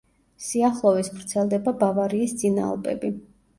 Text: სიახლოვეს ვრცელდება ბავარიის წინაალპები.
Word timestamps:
სიახლოვეს 0.45 1.11
ვრცელდება 1.17 1.75
ბავარიის 1.85 2.37
წინაალპები. 2.43 3.15